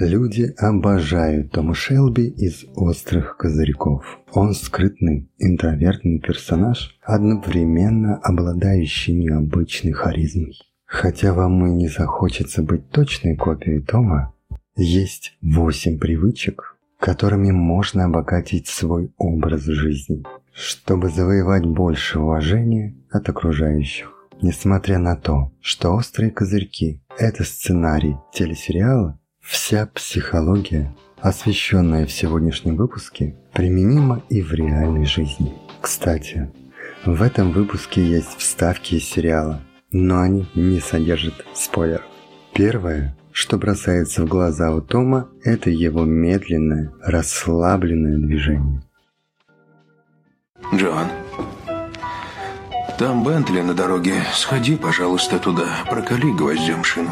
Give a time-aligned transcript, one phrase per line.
[0.00, 4.02] Люди обожают Тома Шелби из «Острых козырьков».
[4.32, 10.58] Он скрытный, интровертный персонаж, одновременно обладающий необычной харизмой.
[10.86, 14.32] Хотя вам и не захочется быть точной копией Тома,
[14.74, 20.24] есть восемь привычек, которыми можно обогатить свой образ жизни,
[20.54, 24.10] чтобы завоевать больше уважения от окружающих.
[24.40, 29.19] Несмотря на то, что «Острые козырьки»– это сценарий телесериала,
[29.50, 35.52] вся психология, освещенная в сегодняшнем выпуске, применима и в реальной жизни.
[35.80, 36.52] Кстати,
[37.04, 39.60] в этом выпуске есть вставки из сериала,
[39.90, 42.06] но они не содержат спойлеров.
[42.54, 48.82] Первое, что бросается в глаза у Тома, это его медленное, расслабленное движение.
[50.72, 51.08] Джон,
[52.98, 54.14] там Бентли на дороге.
[54.32, 55.66] Сходи, пожалуйста, туда.
[55.88, 57.10] Проколи гвоздем шину.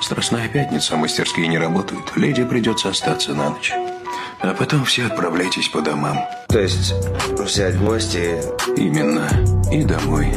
[0.00, 2.16] Страстная пятница, мастерские не работают.
[2.16, 3.72] Леди придется остаться на ночь.
[4.40, 6.18] А потом все отправляйтесь по домам.
[6.48, 6.92] То есть
[7.38, 8.40] взять в гости...
[8.76, 9.28] Именно.
[9.72, 10.32] И домой.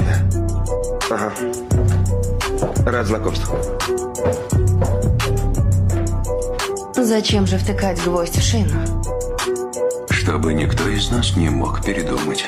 [1.10, 1.34] Ага.
[2.86, 3.58] Рад знакомству.
[6.96, 8.80] Зачем же втыкать гвоздь в шину?
[10.10, 12.46] Чтобы никто из нас не мог передумать.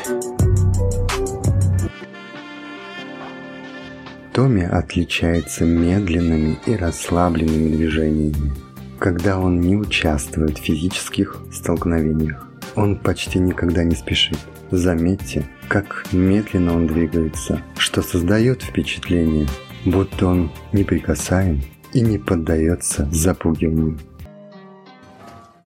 [4.33, 8.53] Томми отличается медленными и расслабленными движениями,
[8.97, 12.47] когда он не участвует в физических столкновениях.
[12.75, 14.37] Он почти никогда не спешит.
[14.71, 19.47] Заметьте, как медленно он двигается, что создает впечатление,
[19.85, 21.61] будто он неприкасаем
[21.93, 23.99] и не поддается запугиванию.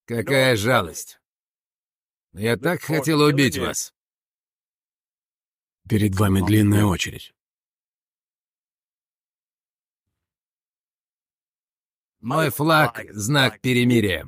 [0.05, 1.19] Какая жалость.
[2.33, 3.94] Я так хотел убить вас.
[5.88, 7.35] Перед вами длинная очередь.
[12.26, 14.28] Мой флаг— знак перемирия.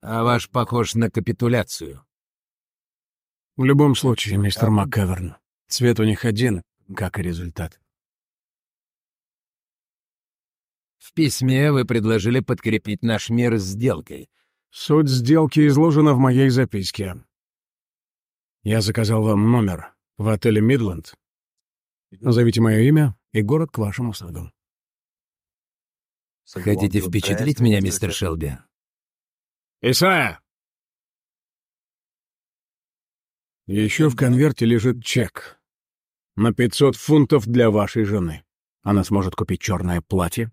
[0.00, 2.02] А ваш похож на капитуляцию.
[3.56, 5.36] В любом случае, мистер МакКеверн,
[5.68, 6.62] цвет у них один,
[6.96, 7.78] как и результат.
[10.96, 14.30] В письме вы предложили подкрепить наш мир сделкой.
[14.70, 17.22] Суть сделки изложена в моей записке.
[18.62, 21.16] Я заказал вам номер в отеле «Мидленд».
[22.12, 24.55] Назовите мое имя и город к вашим услугам.
[26.52, 28.58] Хотите впечатлить меня, мистер Шелби?
[29.80, 30.40] Исайя!
[33.66, 35.60] Еще в конверте лежит чек
[36.36, 38.44] на 500 фунтов для вашей жены.
[38.82, 40.52] Она сможет купить черное платье,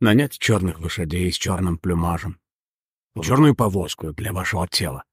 [0.00, 2.38] нанять черных лошадей с черным плюмажем,
[3.22, 5.04] черную повозку для вашего тела.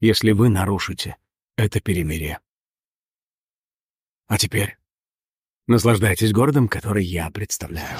[0.00, 1.18] Если вы нарушите
[1.56, 2.40] это перемирие.
[4.26, 4.78] А теперь
[5.68, 7.98] Наслаждайтесь городом, который я представляю.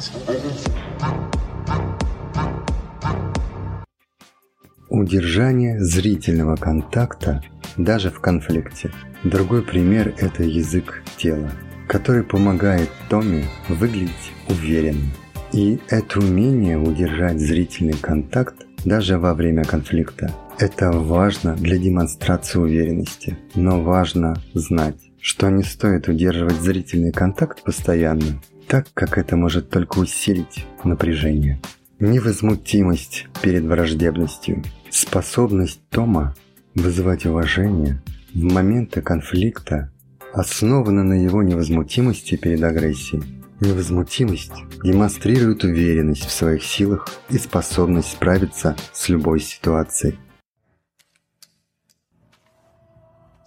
[4.89, 7.43] Удержание зрительного контакта
[7.77, 8.93] даже в конфликте.
[9.25, 11.51] Другой пример– это язык тела,
[11.89, 15.11] который помогает Томми выглядеть уверенным.
[15.53, 20.33] И это умение удержать зрительный контакт даже во время конфликта.
[20.59, 28.41] Это важно для демонстрации уверенности, но важно знать, что не стоит удерживать зрительный контакт постоянно,
[28.67, 31.61] так как это может только усилить напряжение.
[32.01, 36.35] Невозмутимость перед враждебностью, способность Тома
[36.75, 38.03] вызывать уважение
[38.33, 39.93] в моменты конфликта
[40.33, 43.23] основана на его невозмутимости перед агрессией.
[43.61, 44.53] Невозмутимость
[44.83, 50.19] демонстрирует уверенность в своих силах и способность справиться с любой ситуацией.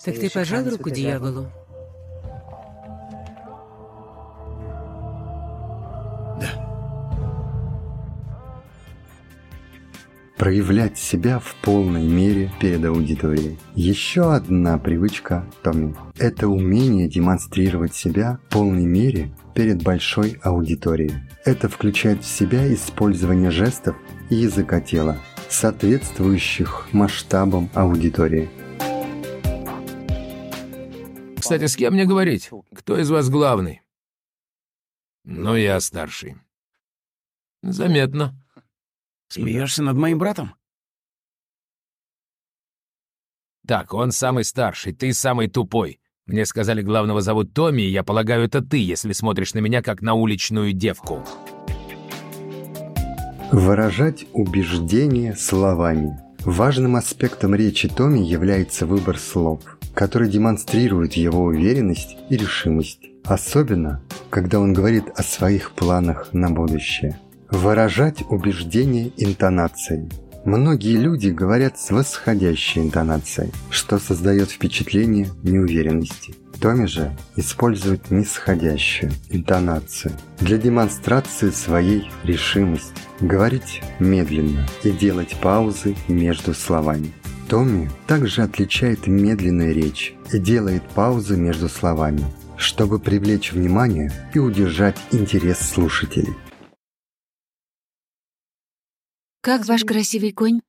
[0.04, 1.48] Так ты пожал руку дьяволу?
[10.40, 13.60] проявлять себя в полной мере перед аудиторией.
[13.76, 21.14] Еще одна привычка Томми– это умение демонстрировать себя в полной мере перед большой аудиторией.
[21.44, 23.98] Это включает в себя использование жестов
[24.30, 25.18] и языка тела,
[25.50, 28.50] соответствующих масштабам аудитории.
[31.50, 32.52] Кстати, с кем мне говорить?
[32.76, 33.82] Кто из вас главный?
[35.24, 36.36] Ну, я старший.
[37.64, 38.40] Заметно.
[39.30, 40.54] Смеешься над моим братом?
[43.66, 46.00] Так, он самый старший, ты самый тупой.
[46.28, 50.04] Мне сказали, главного зовут Томми, и я полагаю, это ты, если смотришь на меня как
[50.04, 51.26] на уличную девку.
[53.52, 56.16] Выражать убеждение словами.
[56.46, 63.02] Важным аспектом речи Томми является выбор слов, который демонстрирует его уверенность и решимость.
[63.26, 67.20] Особенно, когда он говорит о своих планах на будущее.
[67.50, 70.10] Выражать убеждение интонацией.
[70.46, 76.34] Многие люди говорят с восходящей интонацией, что создает впечатление неуверенности.
[76.62, 82.92] Томми же использует нисходящую интонацию для демонстрации своей решимости,
[83.22, 87.14] говорить медленно и делать паузы между словами.
[87.50, 92.22] Томми также отличает медленную речь и делает паузы между словами,
[92.60, 96.36] чтобы привлечь внимание и удержать интерес слушателей.
[99.42, 100.62] Как ваш красивый конь?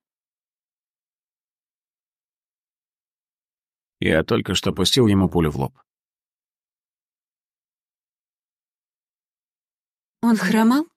[3.99, 5.77] Я только что пустил ему пулю в лоб.
[10.23, 10.87] Он хромал?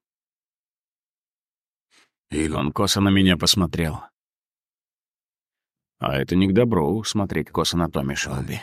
[2.30, 4.00] И он косо на меня посмотрел.
[5.99, 8.61] А это не к добру смотреть косо на Томми Шелби.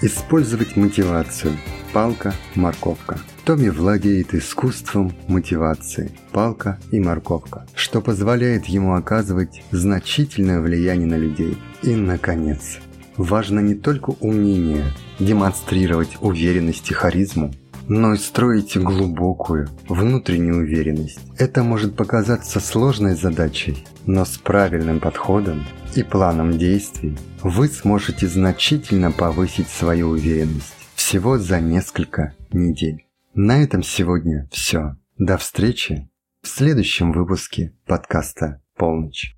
[0.00, 1.54] Использовать мотивацию.
[1.92, 3.18] Палка, морковка.
[3.44, 6.12] Томми владеет искусством мотивации.
[6.32, 7.66] Палка и морковка.
[7.74, 11.58] Что позволяет ему оказывать значительное влияние на людей.
[11.82, 12.78] И, наконец,
[13.16, 14.84] важно не только умение
[15.18, 17.52] демонстрировать уверенность и харизму,
[17.88, 21.20] но и строить глубокую внутреннюю уверенность.
[21.38, 25.64] Это может показаться сложной задачей, но с правильным подходом
[25.96, 33.06] и планом действий вы сможете значительно повысить свою уверенность всего за несколько недель.
[33.34, 34.96] На этом сегодня все.
[35.16, 36.10] До встречи
[36.42, 39.37] в следующем выпуске подкаста «Полночь».